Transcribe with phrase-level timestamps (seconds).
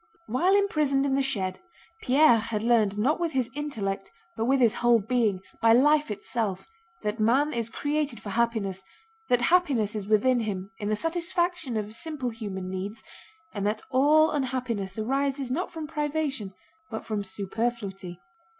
[0.25, 1.59] While imprisoned in the shed
[2.01, 6.65] Pierre had learned not with his intellect but with his whole being, by life itself,
[7.03, 8.83] that man is created for happiness,
[9.29, 13.03] that happiness is within him, in the satisfaction of simple human needs,
[13.53, 16.55] and that all unhappiness arises not from privation
[16.89, 18.19] but from superfluity.